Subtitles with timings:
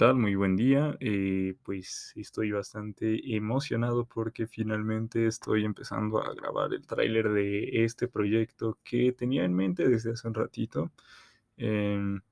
[0.00, 0.96] Muy buen día.
[1.00, 8.08] Eh, pues estoy bastante emocionado porque finalmente estoy empezando a grabar el tráiler de este
[8.08, 10.90] proyecto que tenía en mente desde hace un ratito.
[11.58, 12.22] Em,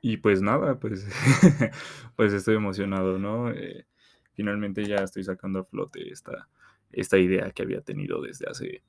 [0.00, 1.04] y pues nada, pues,
[2.16, 3.50] pues estoy emocionado, ¿no?
[3.50, 3.86] Eh,
[4.34, 6.48] finalmente ya estoy sacando a flote esta,
[6.92, 8.82] esta idea que había tenido desde hace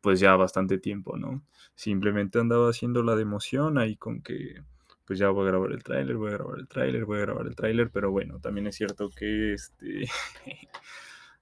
[0.00, 1.44] pues ya bastante tiempo, ¿no?
[1.76, 4.62] Simplemente andaba haciendo la de emoción ahí con que
[5.04, 7.46] pues ya voy a grabar el tráiler, voy a grabar el tráiler, voy a grabar
[7.46, 10.06] el tráiler, pero bueno, también es cierto que este,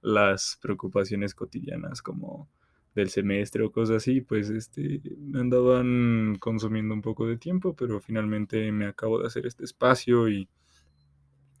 [0.01, 2.49] las preocupaciones cotidianas como
[2.95, 8.01] del semestre o cosas así, pues este, me andaban consumiendo un poco de tiempo, pero
[8.01, 10.49] finalmente me acabo de hacer este espacio y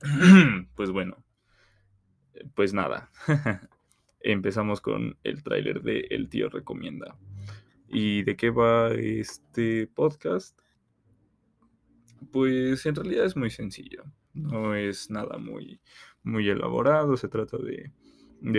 [0.75, 1.23] pues bueno,
[2.55, 3.09] pues nada,
[4.19, 7.17] empezamos con el tráiler de El tío recomienda.
[7.87, 10.57] ¿Y de qué va este podcast?
[12.31, 15.81] Pues en realidad es muy sencillo, no es nada muy,
[16.23, 17.91] muy elaborado, se trata de,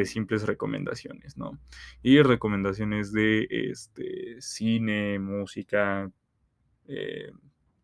[0.05, 1.59] simples recomendaciones, ¿no?
[2.03, 6.11] Y recomendaciones de este, cine, música,
[6.87, 7.33] eh,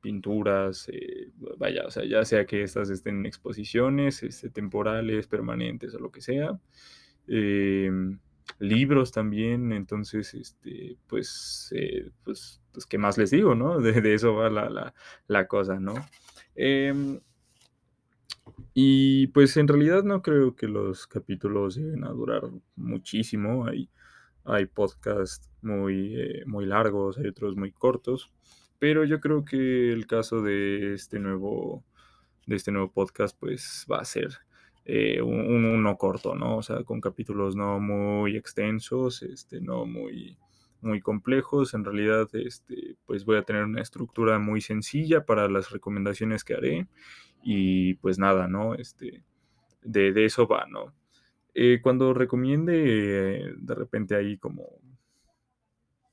[0.00, 5.94] pinturas, eh, vaya, o sea, ya sea que estas estén en exposiciones, este, temporales, permanentes
[5.94, 6.58] o lo que sea.
[7.26, 8.18] Em,
[8.58, 13.80] libros también, entonces, este, pues, eh, pues, pues, ¿qué más les digo, no?
[13.80, 14.50] De, eso va
[15.26, 15.94] la, cosa, ¿no?
[16.54, 17.18] Em,
[18.72, 22.42] y pues en realidad no creo que los capítulos lleguen a durar
[22.76, 23.90] muchísimo, hay,
[24.44, 28.32] hay podcasts muy, eh, muy largos, hay otros muy cortos,
[28.78, 31.84] pero yo creo que el caso de este nuevo,
[32.46, 34.38] de este nuevo podcast, pues va a ser
[34.84, 36.58] eh, un, uno corto, ¿no?
[36.58, 40.38] O sea, con capítulos no muy extensos, este, no muy,
[40.80, 41.74] muy complejos.
[41.74, 46.54] En realidad, este, pues voy a tener una estructura muy sencilla para las recomendaciones que
[46.54, 46.88] haré.
[47.42, 48.74] Y pues nada, ¿no?
[48.74, 49.24] Este,
[49.82, 50.94] de, eso va, ¿no?
[51.54, 54.64] Eh, cuando recomiende de repente ahí como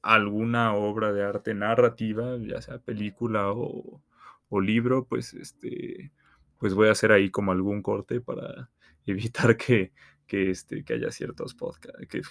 [0.02, 4.02] alguna obra de arte narrativa, ya sea película o,
[4.50, 6.12] o libro, pues este
[6.60, 8.70] pues voy a hacer ahí como algún corte para
[9.06, 9.92] evitar que,
[10.28, 12.22] este, que haya ciertos podcasts, que,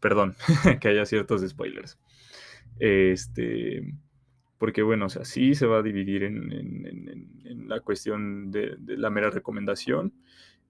[0.00, 0.36] perdón,
[0.80, 1.98] que haya ciertos spoilers.
[2.78, 3.82] Este,
[4.58, 9.30] porque bueno, o sea, sí se va a dividir en, la cuestión de, la mera
[9.30, 10.12] recomendación,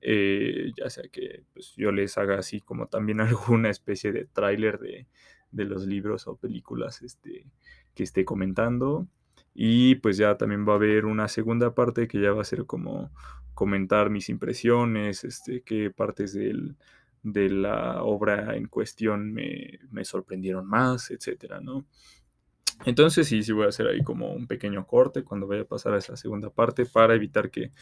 [0.00, 4.78] eh, ya sea que pues, yo les haga así como también alguna especie de tráiler
[4.78, 5.06] de,
[5.50, 7.46] de, los libros o películas este,
[7.94, 9.08] que esté comentando,
[9.54, 12.64] y pues ya también va a haber una segunda parte que ya va a ser
[12.64, 13.10] como
[13.54, 16.32] comentar mis impresiones, este, qué partes
[17.22, 21.86] de la obra en cuestión me, sorprendieron más, etcétera, ¿no?
[22.84, 25.94] Entonces sí, sí voy a hacer ahí como un pequeño corte cuando vaya a pasar
[25.94, 27.72] a esa segunda parte para evitar que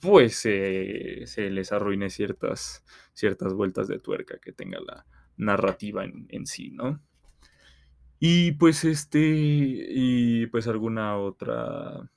[0.00, 5.06] pues se les arruine ciertas, ciertas vueltas de tuerca que tenga la
[5.36, 7.00] narrativa en, en sí, ¿no?
[8.18, 12.10] Y pues este, y pues alguna otra,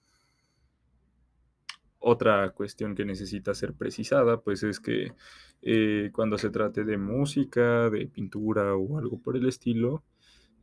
[1.99, 5.13] otra cuestión que necesita ser precisada, pues es que
[5.61, 10.03] eh, cuando se trate de música, de pintura o algo por el estilo,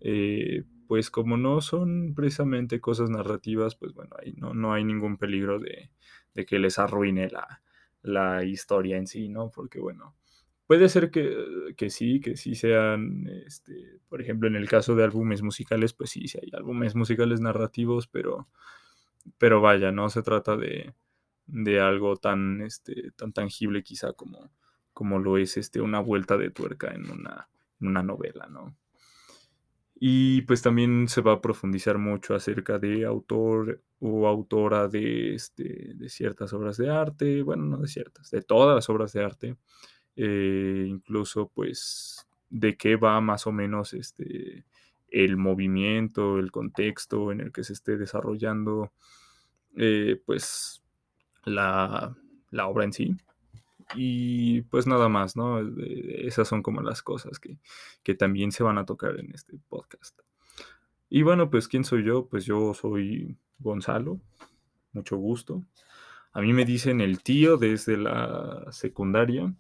[0.01, 5.19] eh, pues como no son precisamente cosas narrativas, pues bueno, ahí no, no hay ningún
[5.19, 5.91] peligro de,
[6.35, 7.63] de que les arruine la,
[8.03, 9.51] la historia en sí, ¿no?
[9.51, 10.15] Porque bueno,
[10.67, 15.43] Puede ser que, sí, que sí sean, este, por ejemplo, en el caso de álbumes
[15.43, 18.49] musicales, pues sí, sí hay álbumes musicales narrativos, pero,
[19.39, 20.93] pero vaya, no se trata de,
[21.81, 24.51] algo tan, este, tan tangible quizá como,
[24.93, 27.49] como lo es este, una vuelta de tuerca en una,
[27.81, 28.77] una novela, ¿no?
[29.99, 35.95] Y pues también se va a profundizar mucho acerca de autor o autora de, este,
[35.95, 39.57] de ciertas obras de arte, bueno, no de ciertas, de todas las obras de arte
[40.17, 44.65] eh, incluso pues de qué va más o menos este,
[45.11, 48.93] el movimiento, el contexto en el que se esté desarrollando
[49.77, 50.83] eh, pues
[51.47, 52.15] la,
[52.65, 53.17] obra en sí.
[53.95, 55.61] Y pues nada más, ¿no?
[55.79, 57.59] esas son como las cosas que,
[58.03, 60.21] que también se van a tocar en este podcast.
[61.09, 62.27] Y bueno, pues ¿quién soy yo?
[62.27, 64.21] Pues yo soy Gonzalo,
[64.93, 65.65] mucho gusto.
[66.33, 69.55] A mí me dicen el tío desde la secundaria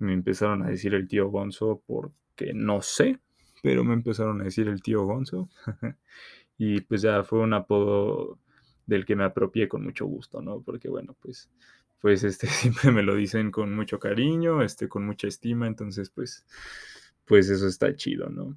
[0.00, 3.20] me empezaron a decir el tío Gonzo porque no sé,
[3.62, 5.48] pero me empezaron a decir el tío Gonzo.
[6.58, 8.38] y pues ya fue un apodo
[8.86, 10.60] del que me apropié con mucho gusto, ¿no?
[10.60, 11.48] Porque bueno, pues,
[12.00, 16.44] pues este, siempre me lo dicen con mucho cariño, este, con mucha estima, entonces pues,
[17.24, 18.56] pues eso está chido, ¿no?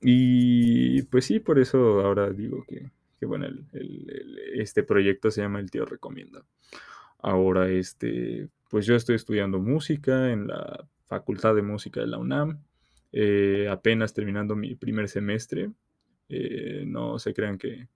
[0.00, 3.46] Y pues sí, por eso ahora digo que, que bueno,
[4.54, 6.44] este proyecto se llama El Tío Recomienda.
[7.18, 12.58] Ahora, este, pues yo estoy estudiando música en la Facultad de Música de la UNAM,
[13.12, 15.70] eh, apenas terminando mi primer semestre.
[16.28, 17.88] Eh, no se crean que,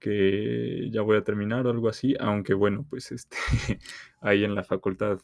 [0.00, 3.36] que ya voy a terminar o algo así, aunque bueno, pues este,
[4.20, 5.20] ahí en la facultad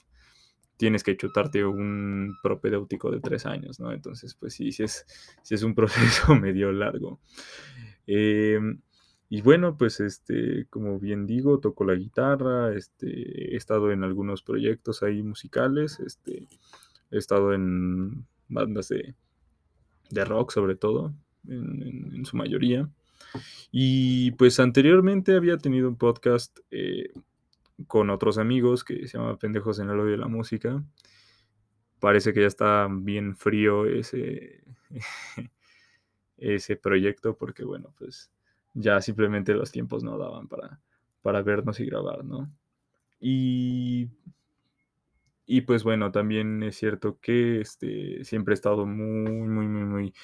[0.77, 3.93] tienes que chutarte un propedéutico de tres años, ¿no?
[3.93, 5.07] Entonces, pues sí, sí es,
[5.49, 7.21] es un proceso medio largo.
[8.07, 8.81] Em,
[9.29, 14.43] y bueno, pues este, como bien digo, toco la guitarra, este, he estado en algunos
[14.43, 16.47] proyectos ahí musicales, este,
[17.11, 19.15] he estado en bandas de,
[20.25, 21.13] rock sobre todo,
[21.49, 22.89] en, su mayoría.
[23.71, 27.13] Y pues anteriormente había tenido un podcast eh,
[27.87, 30.83] con otros amigos que se llama Pendejos en el Odio de la Música.
[32.01, 34.63] Parece que ya está bien frío ese,
[36.37, 38.31] ese proyecto porque bueno, pues
[38.75, 40.81] ya simplemente los tiempos no daban para,
[41.23, 42.51] para vernos y grabar, ¿no?
[43.19, 44.11] Y,
[45.47, 50.15] y pues bueno, también es cierto que este, siempre he estado muy, muy, muy, muy,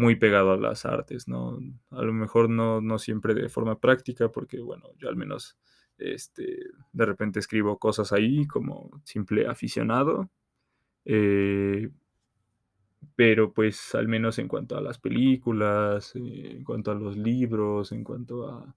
[0.00, 1.58] muy pegado a las artes, ¿no?
[1.90, 5.58] A lo mejor no, no siempre de forma práctica, porque bueno, yo al menos
[5.98, 6.58] este,
[6.92, 10.30] de repente escribo cosas ahí como simple aficionado.
[11.04, 11.90] Eh,
[13.14, 17.92] pero pues al menos en cuanto a las películas, eh, en cuanto a los libros,
[17.92, 18.74] en cuanto a,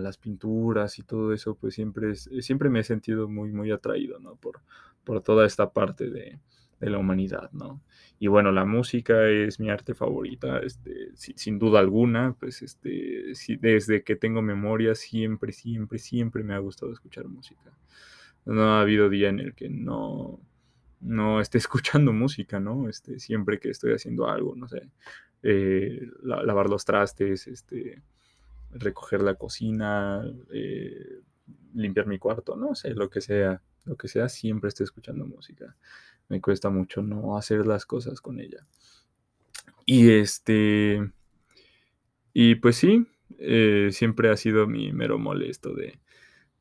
[0.00, 4.36] las pinturas y todo eso, pues siempre, siempre me he sentido muy, muy atraído, ¿no?
[4.36, 4.62] Por,
[5.04, 6.40] por toda esta parte de,
[6.80, 7.82] la humanidad, ¿no?
[8.18, 14.02] Y bueno, la música es mi arte favorita, este, sin duda alguna, pues este, desde
[14.02, 17.72] que tengo memoria siempre, siempre, siempre me ha gustado escuchar música.
[18.44, 20.40] No ha habido día en el que no,
[21.00, 22.88] no esté escuchando música, ¿no?
[22.88, 24.88] Este, siempre que estoy haciendo algo, no sé,
[25.42, 28.02] eh, lavar los trastes, este,
[28.70, 31.20] recoger la cocina, eh,
[31.74, 35.76] limpiar mi cuarto, no sé, lo que sea, lo que sea, siempre estoy escuchando música.
[36.28, 38.66] Me cuesta mucho no hacer las cosas con ella.
[39.86, 41.10] Y este,
[42.32, 43.06] y pues sí,
[43.38, 45.98] eh, siempre ha sido mi mero molesto de,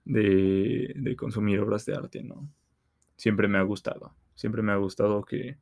[0.06, 2.50] de, de consumir obras de arte, ¿no?
[3.18, 5.58] Siempre me ha gustado siempre me ha gustado que,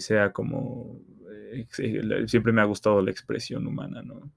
[0.00, 0.98] sea como,
[1.30, 1.68] eh,
[2.26, 4.32] siempre me ha gustado la expresión humana, ¿no?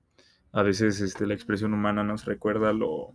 [0.51, 3.13] A veces este, la expresión humana nos recuerda lo,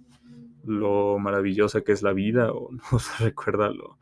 [0.65, 3.99] lo maravillosa que es la vida o nos recuerda lo,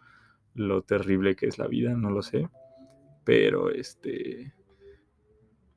[0.55, 2.49] lo terrible que es la vida, no lo sé.
[3.25, 4.53] Pero este.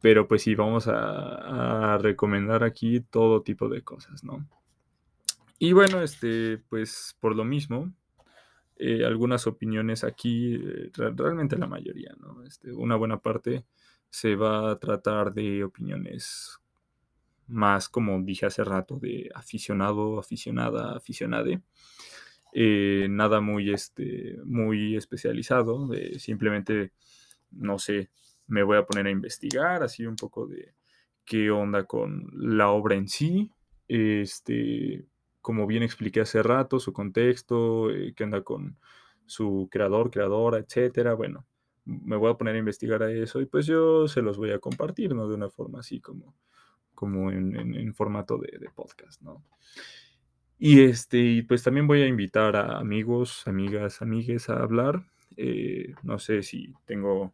[0.01, 4.47] Pero pues sí, vamos a, recomendar aquí todo tipo de cosas, ¿no?
[5.57, 7.91] Y bueno, este, pues por lo mismo,
[8.77, 12.43] eh, algunas opiniones aquí, eh, realmente la mayoría, ¿no?
[12.43, 13.65] Este, una buena parte
[14.09, 16.59] se va a tratar de opiniones
[17.47, 21.61] más, como dije hace rato, de aficionado, aficionada, aficionade.
[22.57, 26.93] Eh, nada muy, este, muy especializado, simplemente,
[27.51, 28.09] no sé,
[28.47, 30.73] me voy a poner a investigar, así un poco de
[31.25, 33.51] qué onda con la obra en sí,
[33.89, 35.05] este,
[35.41, 38.77] como bien expliqué hace rato, su contexto, eh, qué onda con
[39.25, 41.13] su creador, creadora, etcétera.
[41.13, 41.45] Bueno,
[41.83, 44.59] me voy a poner a investigar a eso y pues yo se los voy a
[44.59, 45.27] compartir, ¿no?
[45.27, 46.35] De una forma así como,
[46.93, 49.43] como en, formato de, podcast, ¿no?
[50.57, 55.03] Y este, pues también voy a invitar a amigos, amigas, amigues a hablar.
[55.37, 57.33] Eh, no sé si tengo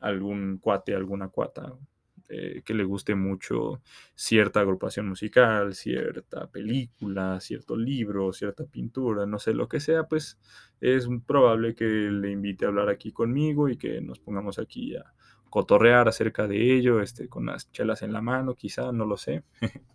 [0.00, 1.72] algún cuate, alguna cuata
[2.28, 3.80] eh, que le guste mucho
[4.14, 10.38] cierta agrupación musical, cierta película, cierto libro, cierta pintura, no sé lo que sea, pues
[10.80, 15.14] es probable que le invite a hablar aquí conmigo y que nos pongamos aquí a
[15.48, 19.42] cotorrear acerca de ello, este, con las chelas en la mano, quizá, no lo sé.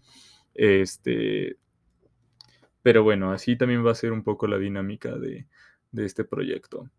[0.55, 1.57] este,
[2.83, 5.47] pero bueno, así también va a ser un poco la dinámica de,
[5.93, 6.89] este proyecto.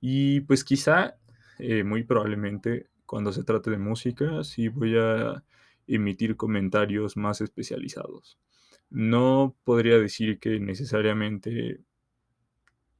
[0.00, 1.16] Y pues quizá,
[1.58, 5.42] eh, muy probablemente, cuando se trate de música, sí voy a
[5.86, 8.38] emitir comentarios más especializados.
[8.90, 11.80] No podría decir que necesariamente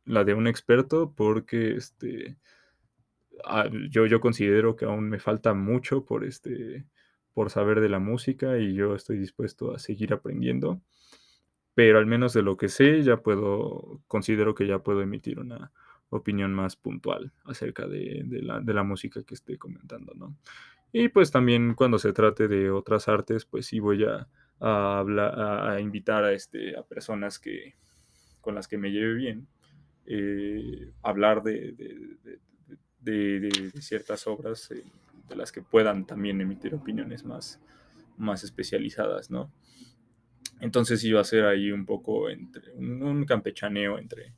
[0.04, 2.36] la de un experto, porque este,
[3.44, 6.86] ah, yo, yo considero que aún me falta mucho por, este,
[7.34, 10.80] por saber de la música y yo estoy dispuesto a seguir aprendiendo.
[11.74, 15.72] Pero al menos de lo que sé, ya puedo, considero que ya puedo emitir una,
[16.12, 20.36] opinión más puntual acerca de, la, música que esté comentando, ¿no?
[20.92, 24.28] Y pues también cuando se trate de otras artes, pues sí voy a,
[24.60, 27.76] hablar, a, invitar a, este, a personas que,
[28.42, 29.48] con las que me lleve bien,
[30.04, 31.72] eh, hablar de,
[33.00, 34.84] de, ciertas obras eh,
[35.30, 37.58] de las que puedan también emitir opiniones más,
[38.18, 39.50] más especializadas, ¿no?
[40.62, 44.32] Entonces iba a ser ahí un poco entre un, campechaneo entre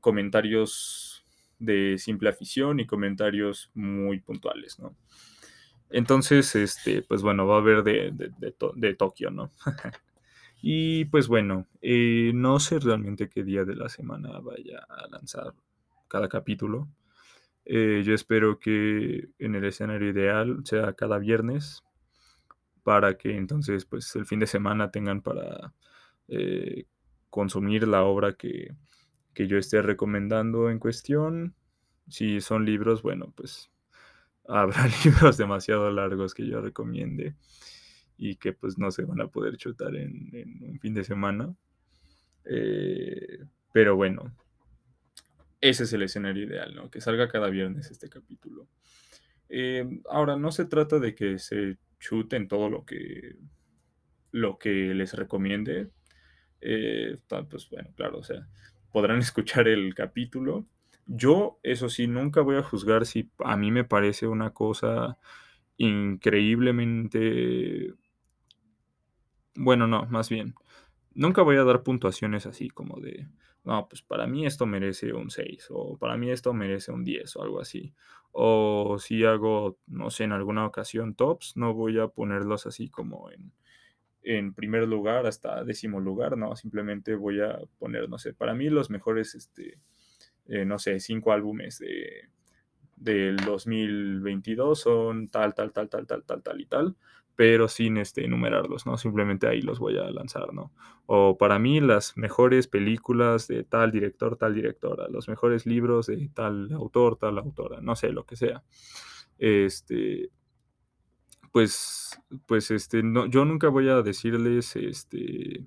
[0.00, 1.24] comentarios
[1.60, 4.96] de simple afición y comentarios muy puntuales, ¿no?
[5.90, 9.52] Entonces, este, pues bueno, va a haber de, de, Tokio, ¿no?
[10.60, 15.54] y pues bueno, eh, no sé realmente qué día de la semana vaya a lanzar
[16.08, 16.88] cada capítulo.
[17.64, 21.84] Eh, yo espero que en el escenario ideal sea cada viernes
[22.84, 25.72] para que entonces pues el fin de semana tengan para
[26.28, 26.86] eh,
[27.30, 28.76] consumir la obra que,
[29.32, 31.56] que, yo esté recomendando en cuestión.
[32.08, 33.70] Si son libros, bueno, pues
[34.46, 37.34] habrá libros demasiado largos que yo recomiende
[38.16, 40.30] y que pues no se van a poder chutar en,
[40.62, 41.54] un fin de semana.
[42.44, 44.30] Eh, pero bueno,
[45.60, 46.90] ese es el escenario ideal, ¿no?
[46.90, 48.68] Que salga cada viernes este capítulo.
[49.48, 53.36] Eh, ahora, no se trata de que se chuten todo lo que,
[54.32, 55.90] lo que les recomiende.
[56.60, 57.16] Eh,
[57.50, 58.48] pues bueno, claro, o sea,
[58.92, 60.66] podrán escuchar el capítulo.
[61.06, 65.18] Yo, eso sí, nunca voy a juzgar si a mí me parece una cosa
[65.76, 67.94] increíblemente...
[69.56, 70.54] Bueno, no, más bien.
[71.14, 73.28] Nunca voy a dar puntuaciones así como de,
[73.64, 77.34] no, pues para mí esto merece un 6 o para mí esto merece un 10
[77.36, 77.94] o algo así.
[78.32, 83.30] O si hago, no sé, en alguna ocasión tops, no voy a ponerlos así como
[83.30, 83.52] en,
[84.22, 88.68] en primer lugar hasta décimo lugar, no, simplemente voy a poner, no sé, para mí
[88.68, 89.78] los mejores, este,
[90.46, 92.28] eh, no sé, cinco álbumes de,
[92.96, 96.96] del 2022 son tal, tal, tal, tal, tal, tal, tal y tal
[97.36, 98.96] pero sin este, enumerarlos, ¿no?
[98.96, 100.72] Simplemente ahí los voy a lanzar, ¿no?
[101.06, 106.28] O para mí las mejores películas de tal director, tal directora, los mejores libros de
[106.32, 108.62] tal autor, tal autora, no sé, lo que sea.
[109.38, 110.30] Este,
[111.52, 115.66] pues, pues, este, no, yo nunca voy a decirles, este,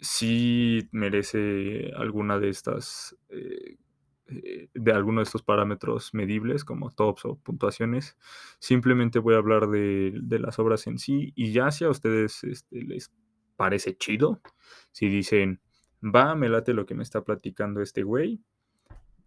[0.00, 3.76] si merece alguna de estas eh,
[4.26, 8.16] eh, de alguno de estos parámetros medibles como tops o puntuaciones.
[8.58, 12.82] Simplemente voy a hablar de, las obras en sí y ya si a ustedes este,
[12.84, 13.12] les
[13.56, 14.40] parece chido,
[14.92, 15.60] si dicen,
[16.02, 18.40] va, me late lo que me está platicando este güey,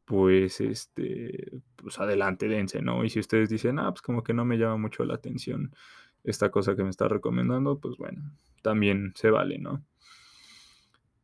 [0.06, 3.04] pues este, pues adelante, dense, ¿no?
[3.06, 5.75] Y si ustedes dicen, ah, pues como que no me llama mucho la atención
[6.24, 8.32] esta cosa que me está recomendando, pues bueno,
[8.63, 9.84] también se vale, ¿no?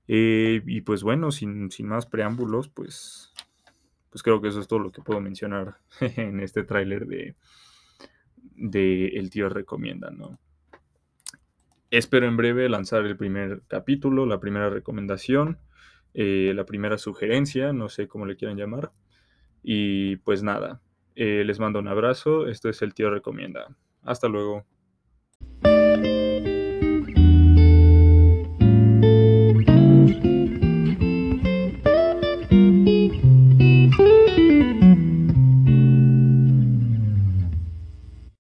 [0.08, 3.34] Eh, y pues bueno, sin, sin más preámbulos, pues
[4.14, 7.36] pues creo que eso es todo lo que puedo mencionar en este tráiler de,
[8.56, 10.40] de El tío recomienda, ¿no?
[11.90, 15.58] Espero en breve lanzar el primer capítulo, la primera recomendación,
[16.14, 18.92] eh, la primera sugerencia, no sé cómo le quieran llamar.
[19.64, 20.80] Y pues nada,
[21.16, 23.76] eh, les mando un abrazo, esto es El tío recomienda.
[24.04, 24.64] Hasta luego.